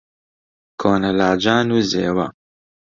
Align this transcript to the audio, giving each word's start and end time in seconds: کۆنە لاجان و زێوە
کۆنە 0.81 1.11
لاجان 1.19 1.67
و 1.75 1.77
زێوە 1.91 2.27